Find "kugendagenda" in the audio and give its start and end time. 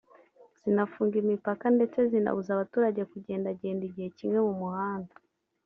3.11-3.81